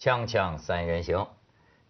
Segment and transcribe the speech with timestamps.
[0.00, 1.26] 锵锵三人行，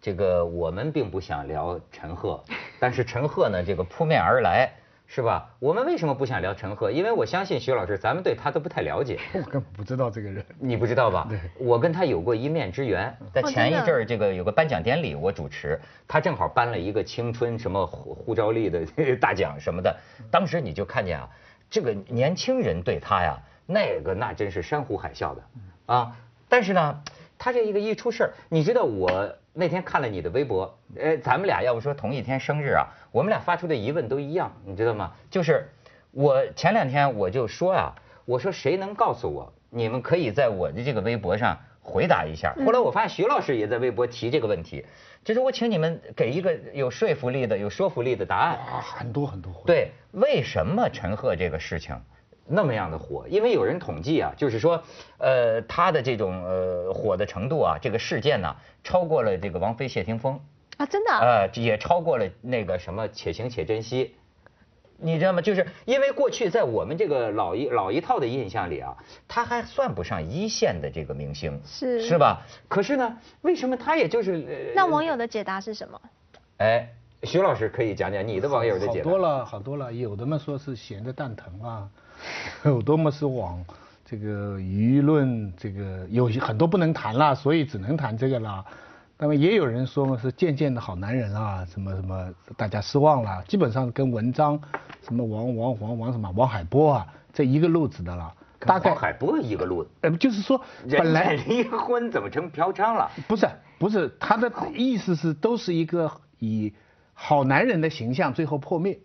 [0.01, 2.43] 这个我们并不想聊陈赫，
[2.77, 4.69] 但是陈赫呢，这个扑面而来，
[5.07, 5.49] 是吧？
[5.59, 6.91] 我们为什么不想聊陈赫？
[6.91, 9.17] 因为我相信徐老师，咱们对他都不太了解。
[9.31, 10.45] 我根本不知道这个人。
[10.59, 11.25] 你不知道吧？
[11.29, 18.85] 对，我跟他有过一面之缘，在前一阵儿这个有个颁奖典礼，我主持，他正好颁了一个青春什么呼呼召力的
[19.21, 19.97] 大奖什么的，
[20.29, 21.29] 当时你就看见啊，
[21.69, 25.43] 这个年轻人对他呀，那个那真是山呼海啸的
[25.85, 26.17] 啊，
[26.49, 27.01] 但是呢。
[27.43, 35.11] 他这一个一出事儿，你知道我那天看了你的微博，呃，咱们俩要不说同一天生日啊，我们俩发出的疑问都一样，你知道吗？
[35.31, 35.67] 就是
[36.11, 42.53] 我前两天我就说啊，我说谁能告诉我，你们可以在我的这个微博上回答一下。
[42.63, 44.85] 后来我发现徐老师也在微博提这个问题，
[45.23, 48.55] 就是我请你们给一个有说服力的、有说服力的答案。
[48.71, 49.51] 啊，很多很多。
[49.65, 51.99] 对，为什么陈赫这个事情？
[52.45, 54.83] 那么样的火，因为有人统计啊，就是说，
[55.17, 60.39] 呃，他的这种呃火的程度啊，这个事件呢，超过了这个王菲谢霆锋
[60.77, 64.15] 啊，真的，呃，也超过了那个什么且行且珍惜，
[64.97, 65.41] 你知道吗？
[65.41, 68.97] 就是因为过去在我们这个老一老一套的印象里啊，
[69.27, 72.41] 他还算不上一线的这个明星，是是吧？
[72.67, 74.73] 可是呢，为什么他也就是？
[74.75, 76.01] 那网友的解答是什么？
[76.57, 76.89] 哎，
[77.23, 79.03] 徐老师可以讲讲你的网友的解答。
[79.03, 81.89] 好多了，好多了，有的嘛说是闲的蛋疼啊。
[82.65, 83.63] 有多么是往
[84.03, 88.65] 这个舆论，这个有很多不能谈了，所以只能谈这个了。
[89.17, 93.43] 那么也有人说嘛，是渐渐的好男人啊，什么什么，大家失望了。
[93.47, 94.59] 基本上跟文章，
[95.03, 98.33] 什么王王王王什么王海波啊，这一个路子的了。
[98.59, 99.89] 大概王海波一个路子。
[100.01, 103.11] 呃，就是说，本来离婚怎么成嫖娼了？
[103.27, 106.73] 不是，不是，他的意思是都是一个以
[107.23, 108.97] 好男人的形象最后破灭。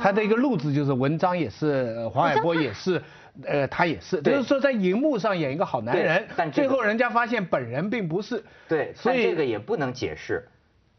[0.00, 3.02] 他的一个路子就是文章也是，黄海波也是，
[3.44, 8.42] 呃，他也是，就是说在荧幕上演一个好男人，但最后人家发现本人并不是。
[8.66, 10.48] 对，所以这个也不能解释，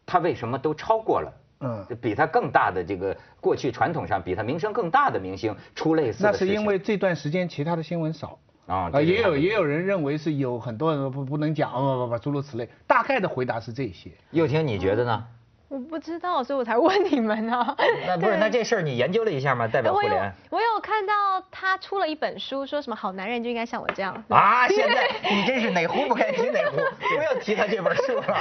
[0.06, 6.32] 他为什么都超过了，嗯，比他更大的这个过去传统上比他名声更大的明星出类似的。
[6.32, 12.68] 那是因为这段时间其他的新闻少啊，也有也有人认为是有很多人不不能讲，不不不诸如此类。
[12.88, 14.10] 大概的回答是这些。
[14.32, 15.28] 又婷，你觉得呢？
[15.70, 17.76] 我不知道，所以我才问你们呢。
[18.08, 19.68] 那不是，那这事儿你研究了一下吗？
[19.68, 20.34] 代表互联。
[20.50, 21.14] 我有看到
[21.52, 24.24] 他出了一本书，说什么好男人就应该像我这样。
[24.30, 28.38] 啊，现在你真是哪壶不开提哪壶，不要提他这本书了。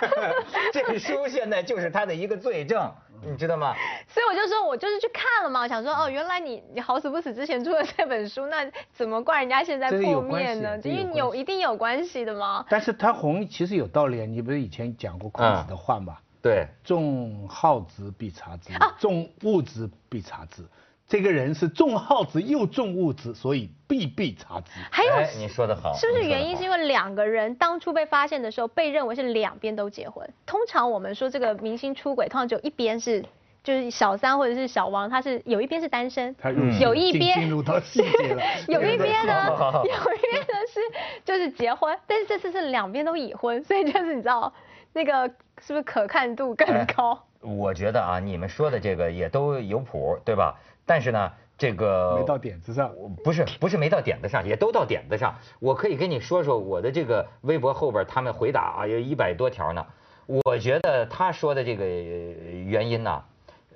[0.72, 2.90] 这本书现在就是他的一个罪证，
[3.22, 3.74] 你知道吗？
[4.08, 10.78] 所以我就说，我就是去看了嘛，想说哦，原来你你好死不死之前出了这本书，那怎么怪人家现在破灭呢？
[10.84, 12.64] 因为有一定有关系的吗？
[12.70, 16.16] 但是他红其实有道理，你不是以前讲过孔子的话吗？
[16.42, 20.64] 对，重好之必察之，重物之必察之。
[21.08, 24.70] 这个人是重好之又重物之，所以必必察之。
[24.90, 30.28] 还有，你说的好，是不是原因是因为两个人当初被发现的时候，被认为是两边都结婚？
[30.46, 33.22] 通常我们说这个明星出轨，通常只有一边是
[33.62, 36.34] 就是小三或者是小王，他是有一边是单身，
[36.80, 39.48] 有一边进入到细节了， 有一边呢，
[39.84, 40.80] 有一边呢是
[41.26, 44.50] 就是结婚，但是这次是两边都已婚，所以就是你知道
[44.92, 45.30] 那个。
[45.64, 47.16] 是不是可看度更高？
[47.40, 50.58] 我觉得啊，你们说的这个也都有谱，对吧？
[50.84, 52.92] 但是呢，这个没到点子上，
[53.22, 55.36] 不是不是没到点子上，也都到点子上。
[55.60, 59.86] 我可以跟你说说我的这个微博后边他们回答啊，有一百多条呢。
[60.26, 63.22] 我觉得他说的这个原因呢，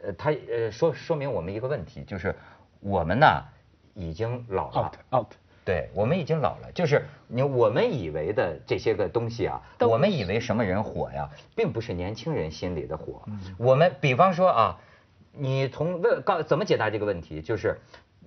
[0.03, 2.34] 呃，他呃说说明我们一个问题，就是
[2.81, 3.44] 我们呢
[3.94, 4.91] 已经老了。
[5.12, 5.33] out out。
[5.66, 13.21] 对我们已经老了，就是你我们以为的这些个东西啊，我们以为什么人火呀，并不是年轻人心里的火。
[13.59, 14.81] 我们比方说啊，
[15.32, 17.81] 你从问告怎么解答这个问题，就是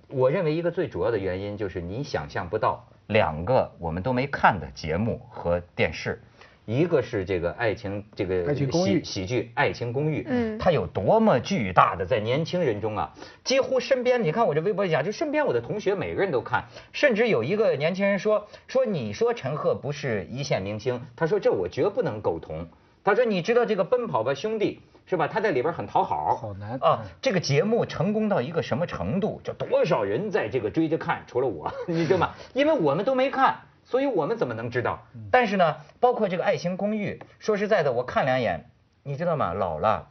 [0.08, 6.22] 我认为一个最主要的原因就是你想象不到两个我们都没看的节目和电视。
[6.70, 13.12] 一个是这个爱情这个喜喜剧《爱情公寓》，嗯，它有多么巨大的在年轻人中啊，
[13.42, 22.64] 几乎身边你看我这微博讲，就身边我的同学每个人都看，甚至有一个年轻人说说你说陈赫不是一线明星，他说这我绝不能苟同。
[23.02, 24.80] 他说你知道这个《奔跑吧兄弟》
[25.10, 25.26] 是吧？
[25.26, 27.00] 他在里边很讨好，好难啊。
[27.20, 29.40] 这个节目成功到一个什么程度？
[29.42, 32.30] 就多少人在这个追着看，除了我， 你知道吗？
[32.52, 33.56] 因为我们都没看。
[33.90, 35.04] 所以我们怎么能知道？
[35.32, 38.70] 但是呢，包括这个《爱情公寓》，说实在的，我看两眼，
[39.02, 39.52] 你知道吗？
[39.52, 40.06] 老了，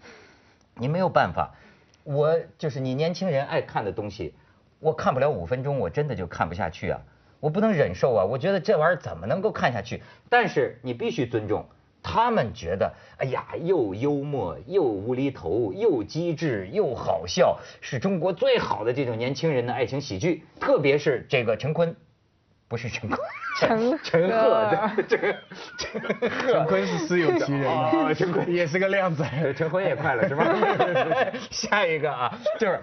[0.76, 1.56] 你没有办法。
[2.04, 4.34] 我就是你年轻人爱看的东西，
[4.82, 7.00] 我看不了五分钟，我真的就看不下去啊！
[7.40, 8.26] 我不能忍受啊！
[8.26, 10.04] 我觉得这玩意儿怎么能够看下去？
[10.28, 11.66] 但是你必须尊重
[12.04, 20.44] 他们，觉得哎呀，又幽默又无厘头，又机智又好笑，是中国最好的这种年轻人的爱情喜剧。
[20.60, 21.96] 特别是这个陈坤。
[22.70, 23.20] 不是陈坤，
[23.60, 25.36] 陈 陈赫，这个
[26.48, 27.68] 陈坤是私有其人。
[27.68, 28.48] 啊， 陈坤。
[28.50, 29.26] 也是个靓仔，
[29.58, 30.46] 陈坤也快了是吧？
[31.50, 32.80] 下一个啊，就是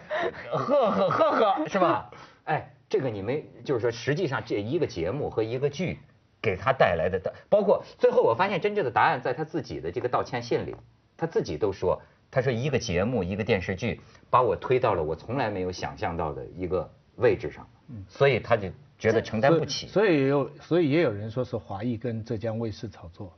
[0.51, 2.11] 赫赫赫赫是吧？
[2.45, 6.01] 哎，这个你们就是说，实际上这一个节目和一个剧
[6.43, 10.75] 给他带来的，包括最后我发现真正的答案在他自己的这个道歉信里，
[11.17, 14.01] 他自己都说，他说一个节目一个电视剧
[14.31, 17.69] 把我推到了我从来没有想象到的一个位置上，
[18.09, 18.69] 所以他就
[18.99, 19.87] 觉得承担不起。
[19.89, 23.33] 所以也有，所以也有人说是华谊跟浙江卫视炒作，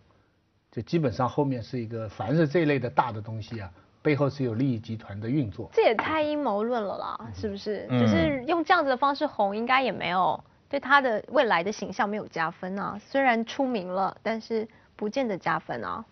[0.70, 3.70] 就基本上后面是一个，凡是这类的大的东西啊。
[4.00, 7.84] 背后是有利益集团的运作，这也太阴谋论了啦，是不是？
[7.90, 12.98] 就是用这样子的方式红，应该也没有对他的未来的形象没有加分啊。
[13.04, 16.02] 虽然出名了，但是不见得加分啊，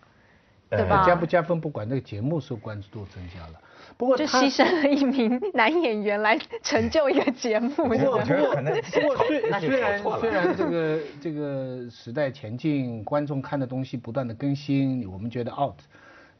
[0.69, 1.05] 对吧？
[1.07, 3.53] 加不加分不管，那个节目受关注度增加了。
[3.97, 7.69] 不过就牺牲了一名 男演员来成就一个节目。
[7.69, 15.79] 不过不过 不过虽 虽然虽然这个这个时代前进，观众看的东西不断的更新，我们觉得 out。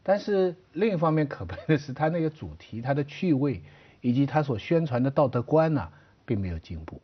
[0.04, 3.62] 但是另一方面可悲的是，他那个主题、他的趣味
[4.02, 5.90] 以及他所宣传的道德观呢，
[6.26, 7.02] 并没有进步，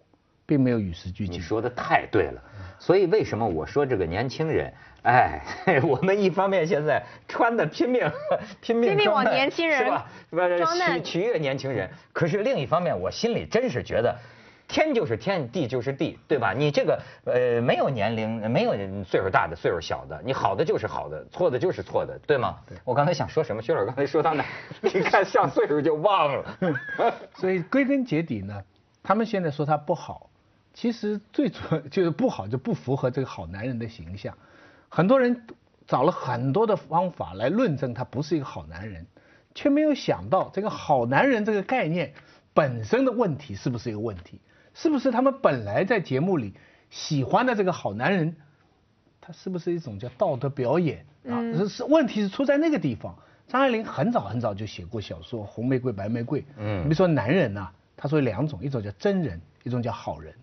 [0.53, 1.33] 并没有与时俱进。
[1.33, 2.39] 你说的太对了，
[2.77, 4.71] 所以为什么我说这个年轻人，
[5.01, 5.41] 哎，
[5.81, 8.11] 我们一方面现在穿的 拼命
[8.61, 10.07] 拼命拼命往年轻人是吧？
[11.01, 14.15] 取取悦年轻人，可是另一方面，我心里真是觉得。
[14.65, 16.53] 天就是天，地就是地，对吧？
[16.55, 18.71] 你这个呃没有年龄，没有
[19.03, 22.57] 岁数大的，岁数小的，你好的就是好的，错的就是错的，对吗？
[22.85, 24.45] 我刚才想说什么，薛老师刚才说到哪？
[24.81, 26.57] 你看上岁数就忘了。
[27.35, 28.63] 所以归根结底呢，
[29.03, 30.29] 他们现在说他不好，
[30.73, 34.35] 其实最主要就是不好就不符合这个好男人的形象。
[34.89, 35.45] 很多人
[35.87, 39.05] 找了很多的方法来论证他不是一个好男人，
[39.53, 42.13] 却没有想到这个好男人这个概念
[42.53, 44.39] 本身的问题是不是一个问题。
[44.73, 46.55] 是不是他们本来在节目里
[46.89, 48.35] 喜欢的这个好男人，
[49.21, 51.37] 他是不是一种叫道德表演啊？
[51.53, 53.15] 是是，问题是出在那个地方。
[53.47, 56.41] 张爱玲很早很早就写过小说《红玫瑰白玫瑰》。
[56.57, 56.81] 嗯。
[56.81, 60.33] 比如说男人呐，他说两种，一种叫真人，一种叫好人。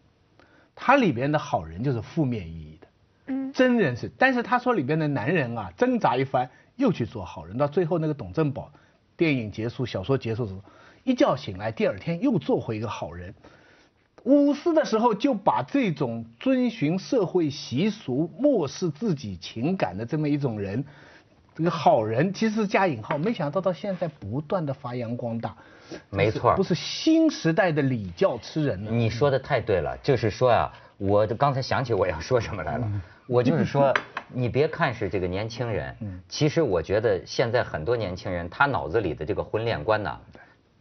[0.82, 2.86] 他里边的好人就是负面意义的。
[3.26, 3.52] 嗯。
[3.52, 8.72] 真人是，但是他说里边的男人啊，挣扎一番又去做好人，到最后那个董振宝，
[9.14, 10.62] 电影结束，小说结束的时候，
[11.04, 13.34] 一觉醒来，第二天又做回一个好人。
[14.24, 20.84] 五四的时候就把这种遵循社会习俗、漠视自己情感的这么一种人，
[21.54, 25.56] 这个好人其实加引号，没想到到现在不断的发扬光大。
[26.10, 28.90] 没错，不是新时代的礼教吃人了。
[28.90, 32.90] 你说的太对了，就是说啊，我刚才想起我要说什么来了，
[33.26, 33.94] 我就是说，
[34.28, 35.96] 你别看是这个年轻人，
[36.28, 40.18] 其实我觉得现在很多年轻人他脑子里的这个婚恋观呢。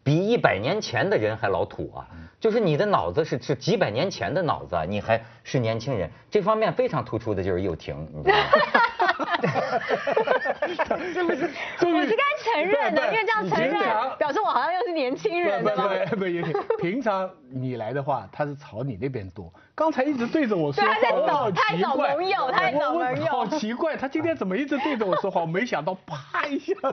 [0.02, 2.08] 比一百年前的人还老土啊！
[2.40, 8.44] 就是你的脑子是是几百年前的脑子，你还是年轻人，这方面非常突出的就是又婷，你知道吗？
[11.14, 11.50] 是不是？
[11.86, 13.74] 我是该承认的，因为这样承认
[14.18, 15.76] 表示我好像又是年轻人了。
[16.10, 19.52] 不不不，平常你来的话，他是朝你那边多。
[19.76, 20.94] 刚才一直对着我说话，
[21.34, 25.46] 好奇怪，太找朋友，好奇怪，他今天怎么一直对着我说话？
[25.46, 26.74] 没想到啪一下，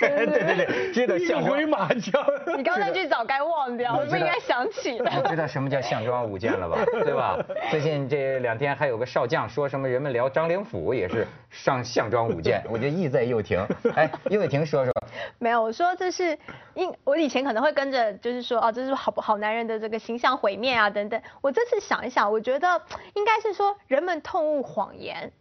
[0.00, 2.24] 对对对，知道像回马枪。
[2.56, 5.10] 你刚才句早该忘掉，我不应该想起的。
[5.28, 6.78] 知道什么叫项庄舞剑了吧？
[7.04, 7.36] 对吧？
[7.70, 13.66] 最近这两天还有个少将说什么，人们聊张灵甫也是上项庄舞剑， 我觉得意在又廷。
[13.94, 14.92] 哎，又廷说说。
[15.38, 16.38] 没有，我说这是
[16.74, 21.20] 因我以前可能会跟着，就是说哦，这是好好男人的这个形象毁灭啊等等。
[21.40, 22.82] 我这次想一想，我觉得
[23.14, 25.32] 应该是说人们痛恶谎言。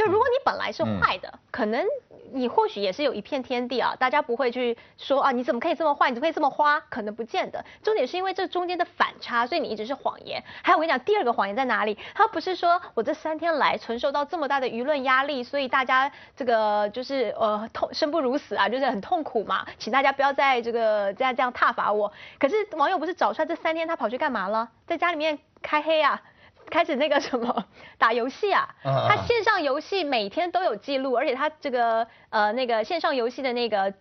[0.00, 1.84] 就如果你本来是坏的，可能
[2.32, 6.80] 你或许也是有一片天地啊，大家不会去说啊，你怎么可以这么坏，你怎么可以这么花？
[6.88, 7.62] 可能不见得。
[7.82, 10.42] 重点是因为这中间的反差，所以你一直是谎言。
[10.62, 11.98] 还有我跟你讲，第二个谎言在哪里？
[12.14, 22.10] 他不是说我这三天来承受到这么大的舆论压力，所以大家这个就是呃痛生不如死啊，就是很痛苦嘛，请大家不要再这个这样这样挞伐我。
[22.38, 24.70] 可是网友不是找出来这三天他跑去干嘛了？
[24.86, 26.22] 在家里面开黑啊。
[26.70, 27.66] 开始那个什么
[27.98, 33.92] 打游戏啊，他线上游戏每天都有记录，而且他这个呃那个线上游戏的那个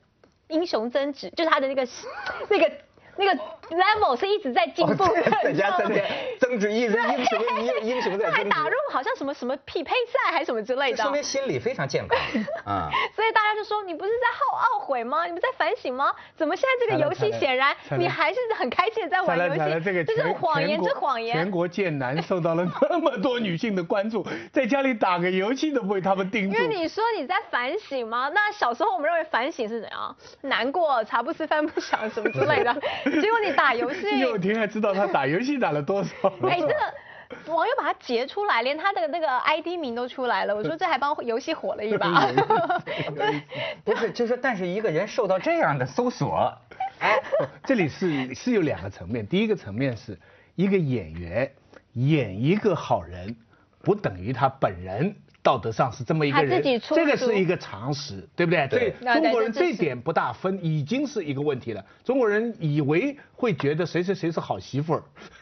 [0.47, 1.85] 英雄增值，就是他的那个
[2.49, 2.71] 那个。
[3.19, 3.37] 那个
[3.69, 5.05] level 是一直在进步，
[5.43, 6.01] 增加增加
[6.39, 8.37] 增值，一直英雄英英雄在增值。
[8.37, 12.17] 还打入好像什么什么匹配赛还是什么之类的，说明心理非常健康
[12.65, 12.89] 啊。
[13.13, 15.25] 所以大家就说你不是在后懊悔吗？
[15.25, 16.13] 你不在反省吗？
[16.37, 20.03] 怎么现在这个游戏显然你还是很开心的在玩游戏？
[20.05, 21.35] 这是谎言这谎言。
[21.35, 26.55] 全国剑男受到了那么多女性的关注， 在家里打个游戏都不被他们盯住。
[26.57, 28.31] 因为你说你在反省吗？
[28.33, 30.15] 那小时候我们认为反省是怎样？
[30.41, 32.73] 难过，茶不思饭不想什么之类的。
[33.09, 36.11] 结果你打游戏，又婷还知道他打游戏打了多少？
[36.47, 40.55] 哎，这个网友把他截出来，连他的那个 ID 名都出来了。
[40.55, 42.27] 我说这还帮游戏火了一把。
[43.83, 46.51] 不是，就是但是一个人受到这样的搜索，
[46.99, 47.19] 哎，
[47.63, 49.25] 这里是是有两个层面。
[49.25, 50.17] 第一个层面是
[50.55, 51.51] 一个演员
[51.93, 53.35] 演一个好人，
[53.81, 55.15] 不等于他本人。
[55.49, 58.67] 道德上是这么一个人，这个是一个常识，对不对？
[58.67, 58.93] 对。
[59.15, 61.83] 中国人这点不大分，已经是一个问题了。
[62.03, 65.03] 中国人以为会觉得谁谁谁是好媳妇儿，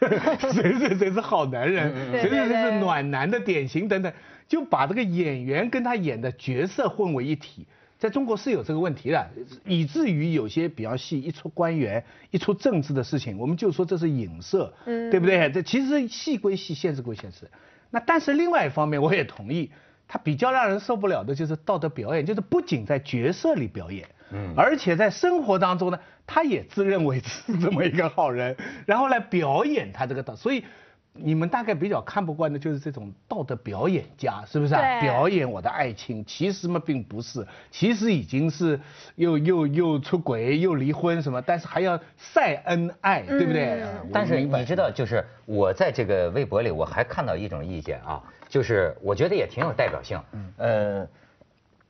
[0.50, 4.10] 谁谁谁是好男人，谁谁谁是暖男的典型等等，
[4.48, 7.66] 就把这个演员跟他演的角色混为一体。
[7.98, 9.30] 在中国是有这个问题的，
[9.66, 15.50] 以至于有些比较戏一出官员，一出政治的事情，我们就说这是影射，嗯对不对？
[15.50, 17.46] 这其实戏归戏，现实归现实。
[17.90, 19.70] 那但是另外一方面，我也同意。
[20.08, 30.64] 他比较让人受不了的就是道德表演，就是不仅在角色里表演，嗯，而且在生活当中呢，他也自认为是这么一个好人，然后来表演他这个道，所以
[31.12, 35.00] 你们大概比较看不惯的就是这种道德表演家，是不是啊？
[35.00, 38.78] 表演我的爱情，其实嘛并不是，其实已经是
[39.16, 43.82] 又又又出轨又离婚什么，但是还要晒恩爱，对不对？
[44.12, 48.22] 但是你知道，就是我在这个微博里，我还看到一种意见啊。
[48.48, 50.18] 就是我觉得也挺有代表性，
[50.56, 51.06] 呃，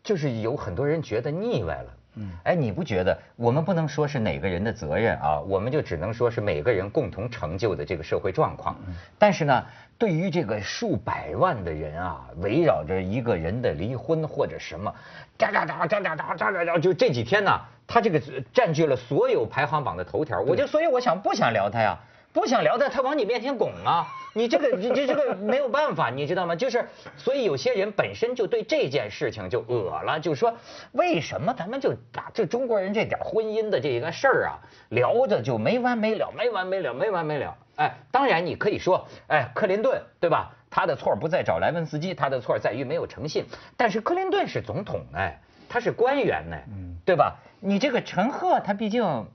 [0.02, 3.16] 就是有很多人觉得腻歪了，嗯，哎，你不觉得？
[3.36, 8.76] 我们不能说是哪个人的责任啊，我们就只能说是每个人共同成就的这个社会状况。
[9.18, 9.64] 但是呢，
[9.96, 14.92] 对于这个数百万的人啊，围绕着一个人的离婚或者什么，
[15.38, 18.20] 喳喳喳喳喳喳喳喳喳，就这几天呢，他这个
[18.52, 21.96] 占据了所有排行榜的头条，我就所以我想不想聊他呀？
[22.32, 24.06] 不想聊的，他往你面前拱啊！
[24.34, 26.54] 你这个，你这这个没有办法，你知道吗？
[26.54, 30.54] 就是，所以有些人本身就对这件事情就恶了，就说
[30.92, 37.56] 为什么咱们就把这中国人这点婚姻的这个事儿啊聊着就没完没了，没完没了，没完没了。
[37.76, 40.50] 哎，当然你可以说，哎，克林顿对吧？
[40.70, 43.44] 他的错不在找莱文斯基，他的错在于没有诚信。
[43.76, 46.56] 但是克林顿是总统哎，他是官员呢，
[47.04, 47.34] 对吧？
[47.58, 49.26] 你这个陈赫他毕竟。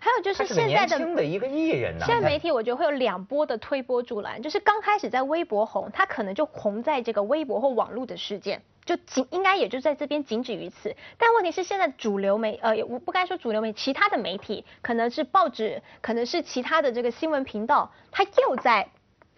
[0.00, 10.94] 还有就是现在的一个艺人现在媒体我觉得会有两波的推波助澜，就是刚开始在微博红，他可能就红在这个微博或网络的事件，就仅应该也就在这边仅止于此。
[11.18, 18.88] 但问题是现在主流媒呃，我不该说主流媒，其他的媒体可能是报纸，可能是其他的这个新闻频道，他又在。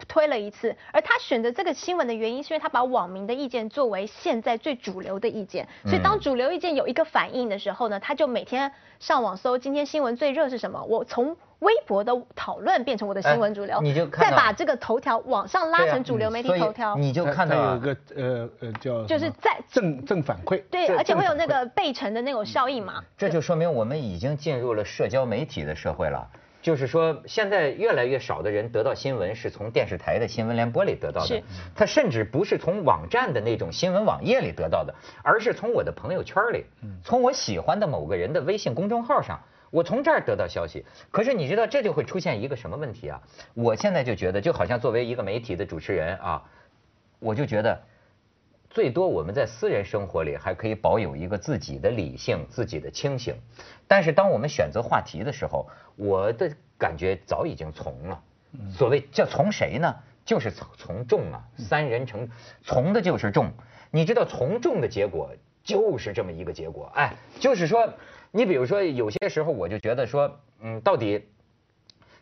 [0.07, 5.67] 推了一次，而他选择这个新闻的原因，是因为他把网民的意见作为现在最主流的意见。
[5.85, 10.83] 所以当主流意见有一个反应的时候呢，他就每天上网搜今天新闻最热是什么。
[10.83, 23.01] 我从微博的讨论变成我的新闻主流，你就再把这个头条往上拉成主流媒体头条，你就看到有一个呃呃叫就是在正正反馈，对，而且会有那个背成的那种效应嘛。
[23.17, 26.27] 这就说明我们已经进入了社交媒体的社会了。
[26.63, 31.43] 就是说，现在越来越少的人得到新闻是从电视台的新闻联播里得到的，
[31.75, 36.65] 他甚至不是从网站的那种新闻网页里得到的，而是从我的朋友圈里，
[37.03, 39.41] 从我喜欢的某个人的微信公众号上，
[39.71, 40.85] 我从这儿得到消息。
[41.11, 43.21] 可是你知道，这就会出现一个什么问题啊？
[43.53, 46.41] 我现在就觉得，就好像作为一个媒体的主持人啊，
[47.19, 47.77] 我就觉得。
[48.73, 53.35] 最多我们在私人生活里还可以保有一个自己的理性、自己的清醒，
[53.87, 58.19] 但是当我们选择话题的时候，我的感觉早已经从了。
[58.75, 59.95] 所谓叫从谁呢？
[60.25, 62.27] 就是从从众啊，三人成
[62.63, 63.51] 从的就是众。
[63.91, 65.29] 你知道从众的结果
[65.63, 66.91] 就是这么一个结果。
[66.95, 67.93] 哎，就是说，
[68.31, 71.27] 你比如说有些时候我就觉得说，嗯，到底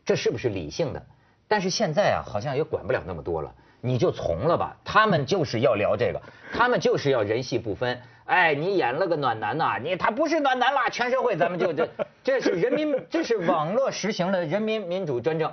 [0.04, 1.06] 这是不是理性的？
[1.48, 3.56] 但是现在啊，好像也管不了那么多了。
[3.82, 6.22] 你就从了吧，他们就是要聊这个，
[6.54, 8.00] 他们就是要人戏不分。
[8.26, 11.90] 哎，你演了个暖男呐，你他不是暖男啦，全社会咱们就这，
[12.24, 15.52] 这是人民，这是网络实行了人民民主专政。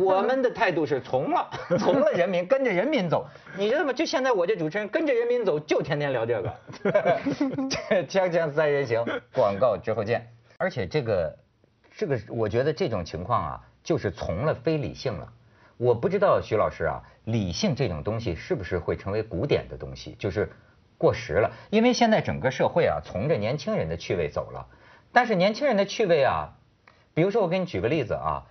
[0.00, 3.26] 我们的态度是从了，从了人民，跟着人民走。
[3.58, 3.92] 你知道吗？
[3.92, 6.54] 就现在我这主持人跟着人民走，就天天聊这个。
[8.08, 9.04] 锵锵三人行，
[9.34, 10.26] 广告之后见。
[10.56, 11.36] 而且这个，
[11.98, 15.28] 这个，我觉得这种情况啊，就是从了非理性了。
[15.76, 20.50] 我不知道徐老师啊，理性这种东西是不是会成为古典的东西，就是
[20.98, 21.50] 过时了？
[21.70, 24.66] 因为现在整个社会啊，从着年轻人的趣味走了，
[25.12, 26.54] 但是年轻人的趣味啊，
[27.14, 28.46] 比如说我给你举个例子啊。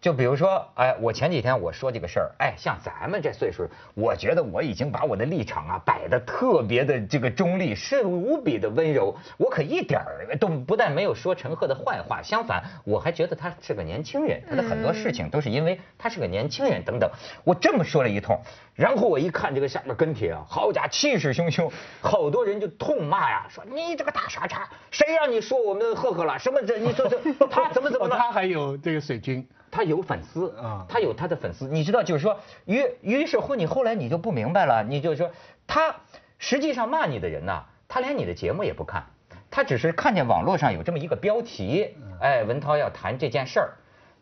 [0.00, 17.10] 就比如说，哎，我前几天我说这个事儿，哎，像咱们这岁数，我觉得我已经把我的立场啊摆的特别的这个中立，是无比的温柔，我可一点儿都不但没有说陈赫的坏话，相反，我还觉得他是个年轻人，他的很多事情都是因为他是个年轻人等等，
[17.42, 18.40] 我这么说了一通，
[18.76, 21.68] 然后我一看这个下面跟帖啊，好家伙，气势汹汹，
[22.00, 26.38] 好多人就痛骂呀，说你这个大傻叉，谁让你说我们赫赫了？
[26.38, 27.18] 什么这你说这
[27.50, 28.14] 他怎么怎么了？
[28.16, 29.44] 他还有这个水军。
[29.70, 31.68] 他有粉丝啊，他有他的粉丝。
[31.68, 34.82] 你知道，就是说，于于是乎，你后来你就不明白了。
[34.82, 35.30] 你就说，
[35.66, 35.94] 他
[36.38, 39.04] 实际上骂你的人呢，他连你的节目也不看，
[39.50, 43.70] 他只是看见网络上有这么一个标题，哎，文涛要谈这件事儿，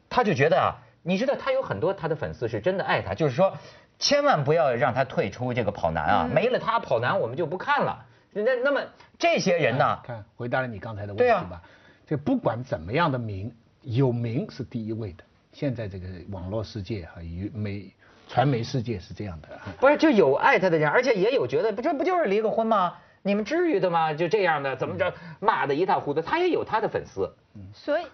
[0.09, 3.57] 他就觉得啊，你知道，他有很多他的粉丝是真的爱他，就是说，
[3.99, 8.05] 千万不要让他退出这个跑男啊，没了他跑男我们就不看了。
[8.33, 8.83] 那那么
[9.19, 9.99] 这些人呢？
[10.05, 11.63] 看，回答了你刚才的问题吧。
[12.07, 13.51] 这不管怎么样的名，
[13.83, 15.25] 有名是第一位的。
[15.59, 17.91] 现在这个网络世界哈，与媒
[18.29, 19.49] 传媒世界是这样的。
[19.81, 22.93] 不是，就有爱他的人，而且也有觉得，不这不就是离个婚吗？
[23.23, 24.13] 你们至于的吗？
[24.13, 26.21] 就这样的，怎么着骂的一塌糊涂？
[26.21, 27.33] 他也有他的粉丝。
[27.73, 28.05] 所以，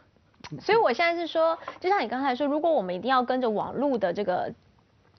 [0.60, 4.54] 所以我现在是说，就像你刚才说，如果我们一定要跟着网络的这个。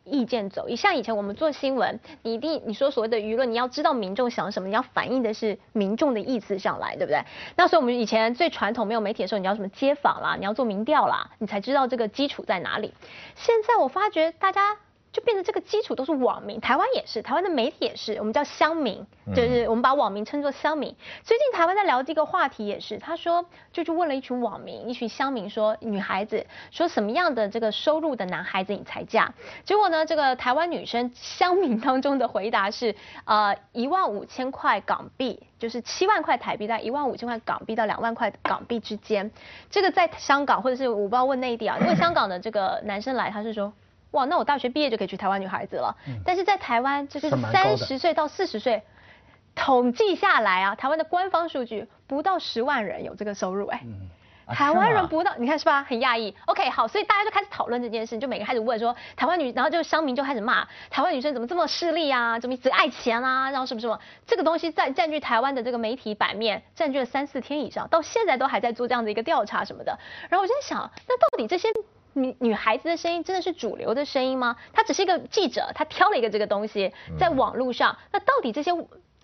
[0.05, 7.23] 意见走，像以前我们做新闻，你一定你说所谓的舆论，你要知道民众想什么，你要反映的是民众的意思上来，对不对？
[7.55, 12.93] 那所以我们以前最传统没有媒体的时候，你要什么街访啦，你要做民调啦，你才知道这个基础在哪里。
[13.35, 14.77] 现在我发觉大家。
[15.13, 19.05] 就变成这个基础都是网民，台湾也是，台湾的媒体也是，我们叫乡民，
[19.35, 20.95] 就是我们把网民称作乡民。
[21.23, 29.31] 最近台湾在聊这个话题也是，他说就去问了一群网民，一群乡民说，女孩子说什么样的这个收入的男孩子你才嫁？
[29.63, 39.29] 结果呢，这个台湾女生乡民当中的回答是，呃，一万五千块港币，就是七万块台币到一万五千块港币到两万块港币之间。
[39.69, 43.71] 这个在香港或者是我不知道问内地啊，因为香港的这个男生来，他是说。
[44.13, 45.95] 哇，那我大学毕业就可以去台湾女孩子了。
[46.25, 48.81] 但是在台湾，就是三十岁到四十岁，
[49.53, 53.83] 统计下来啊，台湾的官方数据不到十万人有这个收入哎。
[54.45, 55.83] 台湾人不到，你看是吧？
[55.83, 56.35] 很讶异。
[56.47, 69.97] OK，好，所以大家就开始讨论这件事，就每个开始问说，台湾女，然后就乡民就开始骂台湾女生怎么这么势利啊，怎么只爱钱啊，然后什么什么，这个东西在占据台湾的这个媒体版面，占据了三四天以上，到现在都还在做这样的一个调查什么的。
[70.29, 71.69] 然后我就在想，那到底这些？
[72.13, 74.55] 女女孩子的声音真的是主流的声音吗？
[74.71, 77.97] 她只是一个记者，她挑了一个这个东西在网络上。
[78.11, 78.71] 那到底这些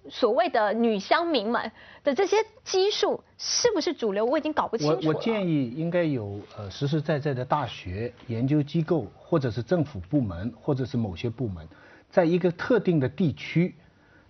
[0.09, 1.71] 所谓的女乡民们
[2.03, 4.25] 的这些基数是不是主流？
[4.25, 4.99] 我已经搞不清楚了。
[5.03, 11.67] 我我建议应该有呃实实在在的大学研究机构，或者是政府部门，或者是某些部门，
[12.09, 13.75] 在一个特定的地区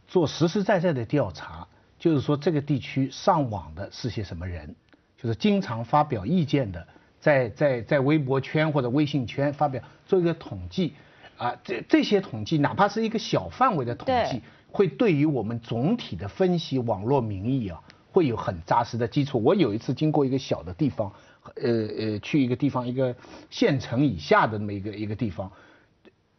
[0.07, 1.65] 做实实在在的调查，
[1.97, 4.75] 就是说这个地区上网的是些什么人，
[5.15, 6.85] 就是经常发表意见的。
[7.19, 10.93] 在在在微博圈或者微信圈发表做一个统计，
[11.37, 19.41] 啊，这这些统计哪怕是一个小范围的统计，会对于我们总体的分析网络民意啊，会有很扎实的基础。
[19.43, 21.11] 我有一次经过一个小的地方，
[21.55, 23.13] 呃呃，去一个地方一个
[23.49, 25.51] 县城以下的那么一个一个地方，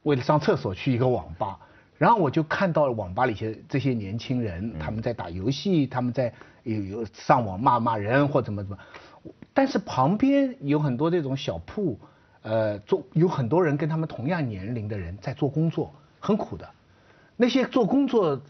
[0.02, 1.58] 为了上厕所去一个网吧，
[1.98, 8.78] 然后我就看到了网吧里些这些年轻人，他们在打游戏，他们在有有上网骂骂人或怎么怎么。
[9.52, 11.98] 但是旁边有很多这种小铺，
[12.42, 16.68] 呃，做有很多人跟他们同样年龄的人在做工作，很苦的。
[17.36, 18.40] 那些做工作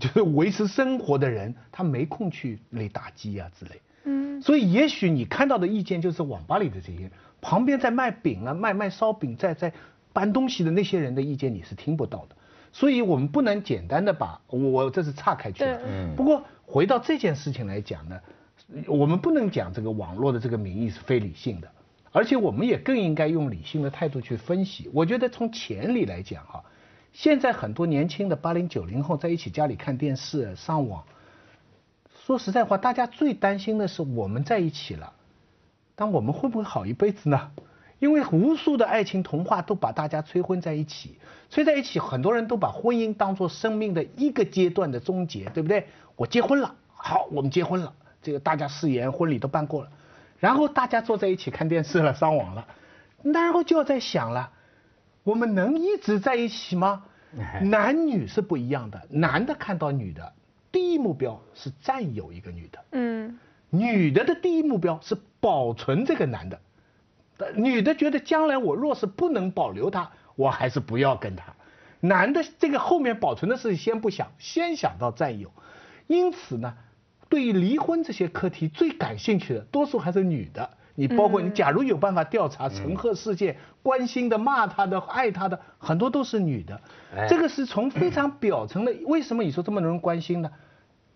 [0.00, 3.80] 就是维持生活的人，他没空去累打击啊之类。
[4.04, 4.42] 嗯。
[4.42, 7.10] 所以也许你看到的意见就是网吧里的这些，
[7.40, 9.72] 旁边在卖饼啊、卖卖烧饼、在在
[10.12, 12.36] 搬东西的那些人的意见你是听不到的。
[12.72, 15.80] 所以我们不能简单的把我这是岔开去了。
[15.86, 16.16] 嗯。
[16.16, 18.20] 不过回到这件事情来讲呢。
[18.86, 21.70] 我们不能讲这个网络的这个民意是非理性的，
[22.10, 24.90] 而且我们也更应该用理性的态度去分析。
[24.92, 26.64] 我觉得从潜力来讲哈，
[27.12, 31.04] 现在很多年轻的八零九零后在一起家里看电视、上网，
[32.24, 35.12] 说实在话，大家最担心的是我们在一起了，
[35.94, 37.50] 但我们会不会好一辈子呢？
[37.98, 41.18] 因为无数的爱情童话都把大家催婚在一起，
[41.50, 45.86] 催在一起，很多人都把婚姻当做生命的一个阶段的终结，对不对？
[46.16, 47.92] 我结婚了，好，我们结婚了。
[48.22, 49.90] 这个大家誓言婚礼都办过了，
[50.38, 52.66] 然后大家坐在一起看电视了，上网了，
[53.22, 54.52] 然后就要在想了，
[55.24, 57.04] 我们能一直在一起吗？
[57.62, 60.32] 男女是不一样的，男的看到女的，
[60.70, 63.38] 第一目标是占有一个女的，嗯，
[63.70, 66.60] 女的的第一目标是保存这个男的，
[67.56, 71.54] 女的觉得将来我若是不能保留他，我还是不要跟他，
[71.98, 75.50] 男的这个后面保存的事先不想，先想到占有，
[76.06, 76.74] 因此呢。
[77.32, 80.68] 对于离婚这些课题最感兴趣的，多数还是女的。
[80.94, 86.78] 你包括你，假如有办法调查陈赫事件，关心的、骂他的、爱他的，很多都是女的。
[87.30, 88.92] 这个是从非常表层的。
[89.06, 90.50] 为什么你说这么多人关心呢？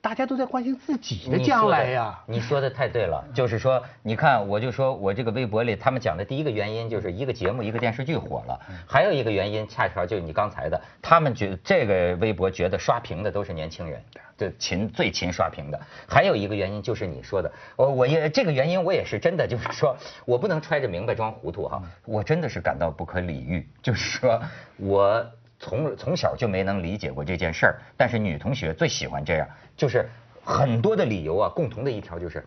[0.07, 2.17] 大家都在关心自己的将来呀。
[2.27, 14.01] 你说的太对了， 就是说，你看，我就说我这个微博里，他们讲的第一个原因就是一个节目、一个电视剧火了，还有一个原因恰巧就是你刚才的，他们觉这个微博觉得刷屏的都是年轻人，
[14.39, 15.81] 就勤最勤刷屏的。
[16.07, 24.41] 还有一个原因就是你说的，我我也这个原因我也是真的，就是说我不能揣着明白装糊涂哈，我真的是感到不可理喻，就是说
[24.77, 25.27] 我。
[25.59, 30.09] 从从小就没能理解过这件事儿，但是女同学最喜欢这样，就是
[30.45, 32.45] 很多的理由啊，共同的一条就是，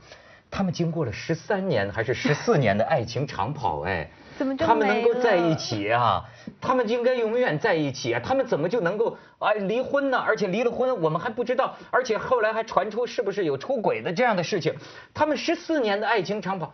[0.49, 6.23] 他们经过了十三年还是十四年的爱情长跑，哎， 怎么他们能够在一起啊？
[6.61, 8.21] 他们应该永远在一起啊？
[8.23, 10.17] 他们怎么就能够啊离婚呢？
[10.17, 14.73] 而且离了婚我们还不知道，而且后来还传出是不是有出轨的这样的事情？
[15.13, 16.73] 他们十四年的爱情长跑，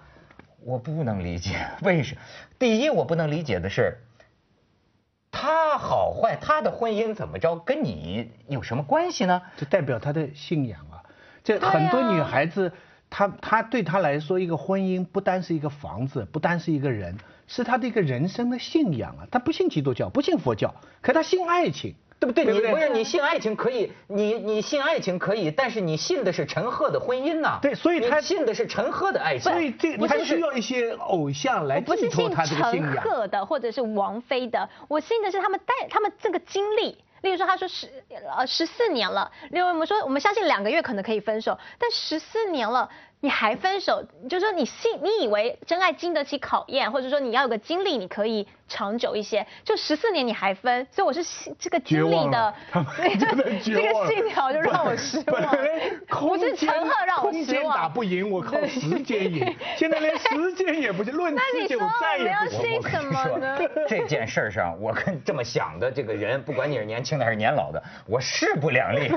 [0.63, 2.21] 我不能理解为什么？
[2.59, 3.97] 第一，我不能理解的是。
[5.37, 9.41] 他好坏，他的婚姻怎么着，跟你有什么关系呢？
[9.57, 11.03] 这代表他的信仰啊！
[11.43, 12.71] 这很多女孩子，
[13.09, 17.17] 她她对她来说，一个婚姻不单是一个房子，不单是一个人，
[17.47, 19.27] 是她的一个人生的信仰啊！
[19.29, 21.95] 她不信基督教，不信佛教，可她信爱情。
[22.19, 22.45] 对不对？
[22.45, 27.59] 你不是你信爱情可以，你你信爱情可以，但是你信的是陈赫的婚姻呐。
[27.61, 29.51] 对，所以他信的是陈赫的爱情。
[29.51, 32.91] 所以这他需要一些偶像来寄托他这个信仰。
[32.91, 36.97] 不是信陈赫的，或者是王菲的，我信的是他们带他们这个经历。
[37.21, 37.89] 例如说，他说十
[38.37, 42.89] 呃十四年了，另外我们说我们相信两个月可能可以分手，但十四年了。
[43.25, 49.43] 你还分手，就是说你信你以为真爱经得起考验，或者说你要有个经历，你可以长久一些。
[49.63, 51.23] 就十四年你还分，所以我是
[51.57, 52.53] 这个经历的，
[53.17, 55.41] 这个信条就让我失望。
[56.07, 57.41] 不是陈赫让我失望。
[57.41, 59.55] 空间打不赢，我靠时间赢。
[59.75, 62.75] 现在连时间也不行，论 持久再也不行。
[62.75, 63.39] 我跟你说，
[63.89, 69.09] 这件事上，我跟这么想的这个人，不管你是年轻的还是年老的，我势不两立。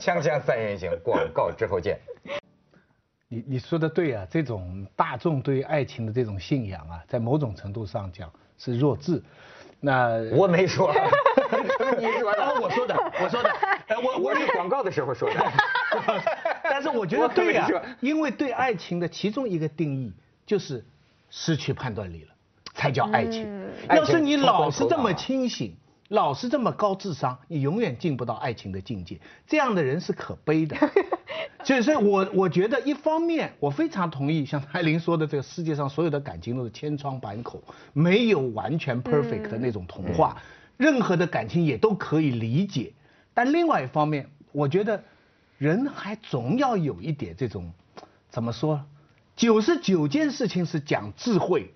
[0.00, 1.98] 锵锵三人行，广告之后见。
[3.28, 9.22] 你你说的对啊，这种大众对爱情的这种信仰啊，在某种程度上讲是弱智。
[9.80, 10.92] 那 我没说，
[11.98, 13.50] 你说的，我说的，我说的，
[14.02, 15.52] 我我是广告的时候说的。
[16.64, 17.68] 但是我觉得对啊，
[18.00, 20.12] 因为对爱情的其中一个定义
[20.46, 20.84] 就是
[21.30, 22.30] 失去判断力了，
[22.74, 23.46] 才叫爱情。
[23.90, 25.76] 要是你老是这么清醒。
[26.08, 29.20] 老是这么高智商，你永远进不到爱情的境界。
[29.46, 30.76] 这样的人是可悲的。
[31.64, 37.60] 所以，所以我我觉得，一方面我非常同意像艾琳说的，这个世界上所有的感情都是千疮百孔，
[37.92, 40.40] 没有完全 perfect 的那种童话，
[40.78, 42.92] 任何的感情也都可以理解。
[43.34, 45.04] 但另外一方面，我觉得
[45.58, 47.70] 人还总要有一点这种，
[48.30, 48.82] 怎么说？
[49.36, 51.70] 九十九件事情是讲智慧，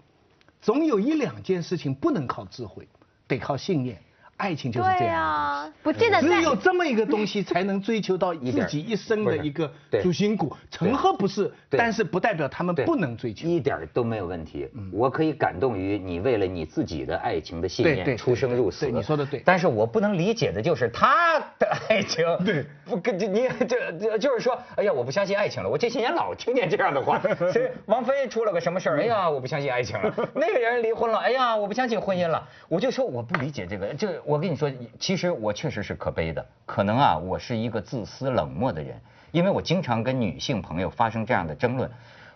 [0.62, 2.88] 总有一两件事情不能靠智慧，
[3.28, 4.00] 得靠信念。
[4.42, 10.52] 爱情就是这样，不见得只有这么一个东西才能追求到 自己一生的一个主心骨。
[10.68, 14.68] 陈赫不是，但是不代表他们不能追求，一点都没有问题。
[14.92, 18.88] 我可以感动于你为了你自己的爱情的信念出生入死。
[18.88, 22.26] 你说的对，但是我不能理解的就是他的爱情。
[22.44, 25.68] 对， 不跟你这就是说，哎呀，我不相信爱情了。
[25.68, 28.98] 我这些年老听见这样的话，谁王菲出了个什么事儿？
[28.98, 30.12] 哎呀，我不相信爱情了。
[30.34, 32.44] 那个人离婚了，哎呀，我不相信婚姻了。
[32.68, 34.08] 我就说我不理解这个，就。
[34.32, 36.46] 我跟你说，其实我确实是可悲的。
[36.64, 38.98] 可能啊，我是一个自私冷漠的人，
[39.30, 41.90] 因为我经常跟女性朋友发生这样的争论，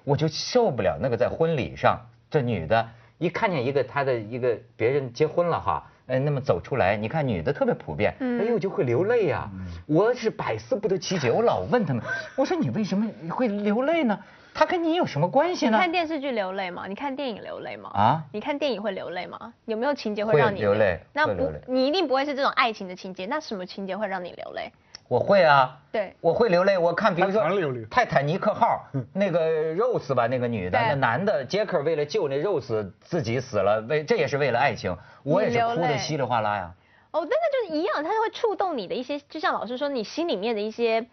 [0.05, 9.51] 我就受不了那个在婚礼上，这女的一看见一个她的一个别人结婚了哈，哎，那么走出来，你看女的特别普遍，哎呦就会流泪呀。
[9.87, 12.05] 我是百思不得其解，我老问他们，
[12.37, 14.19] 我说你为什么会流泪呢？
[14.59, 15.77] 他跟你有什么关系呢？
[15.77, 16.87] 你看电视剧流泪吗？
[16.89, 17.91] 你看电影流泪吗？
[17.93, 18.25] 啊？
[18.33, 19.53] 你看电影会流泪吗？
[19.67, 20.99] 有没有情节会让你流泪？
[21.13, 23.27] 那不，你一定不会是这种爱情的情节。
[23.27, 24.73] 那什么情节会让你流泪？
[25.09, 25.79] 我会啊。
[25.93, 26.17] 对。
[26.23, 26.79] 我会流泪。
[26.79, 27.43] 我看，比如说
[27.91, 36.73] 《泰坦尼克号》， 那个 Rose 吧，那个女的，那男的杰克为了救那 Rose 自己死了，为这也是为了爱情，我也是哭的稀里哗啦呀。
[37.11, 41.07] 哦，那那就是一样，它会触动你的一些，就像老师说，你心里面的一些。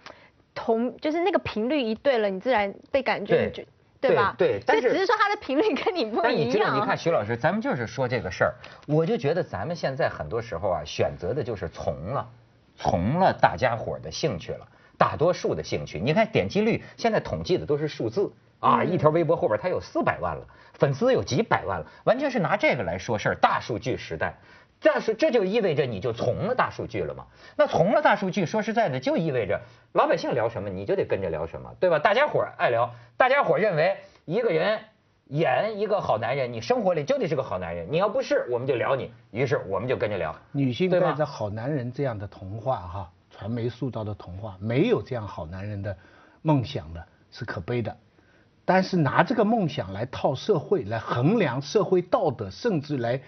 [0.53, 3.63] 同就是那个频率一对了，你自然被感觉就，
[3.99, 4.35] 对吧？
[4.37, 6.21] 对，但是只是说它的频率跟你不一样。
[6.23, 8.53] 但你知道，你看徐老师，咱们就是说这个事儿，
[8.85, 12.29] 我就觉得咱们现在很多时候啊，选择的就是从了，
[12.75, 15.99] 从了大家伙的兴趣了，大多数的兴趣。
[15.99, 24.37] 你看点击率，现在统计的都是数字啊，一条微博后边它有四百万了，粉丝有几百万了，完全是拿这个来说事儿，大数据时代。
[24.83, 27.25] 这是这就意味着你就从了大数据了嘛？
[27.55, 29.61] 那从了大数据，说实在的，就意味着
[29.93, 31.97] 老百姓聊什么你就得跟着聊什么，对吧？
[31.97, 34.79] 大家伙爱聊，大家伙认为一个人
[35.29, 37.87] 演一个好男人，你生活里就得是个好男人。
[37.89, 40.35] 你要不是，我们就聊你，于是我们就跟着聊。
[40.51, 43.09] 女性带着好男人这样的童话哈。
[43.35, 45.97] 传媒塑造的童话，没有这样好男人的
[46.43, 47.97] 梦想的，是可悲的。
[48.63, 53.19] 但是拿这个梦想来套社会，来衡量社会道德，甚至来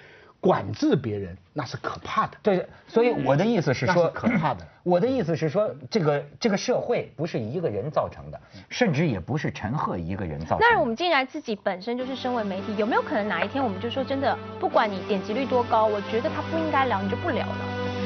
[0.45, 2.37] 管制别人，那是可怕的。
[2.43, 4.63] 对，所以我的意思是说，可怕的。
[4.85, 10.59] 我的意思是说，这个这个社会不是一个人造成的，甚至也不是陈赫一个人造成。
[10.59, 17.55] 那我们既然自己本身就是身为媒体，有没有可能哪一天我们就说真的，不管你点击率多高，我觉得他不应该聊，你就不聊了？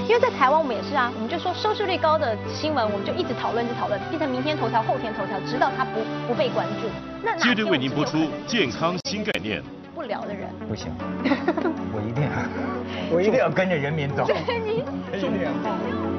[0.07, 5.99] 因为在台湾我们也是啊，我们就说收视率高的新闻，我们就一直讨论，一直讨论，变成明天头条、后天头条，直到他不
[6.29, 6.87] 不被关注。
[7.21, 9.61] 那接着为您播出健康新概念。
[9.99, 10.89] 不了的人不行，
[11.91, 12.29] 我一定要，
[13.13, 14.23] 我一定要跟着人民走。
[14.47, 14.77] 对你，
[15.17, 16.18] 一定要。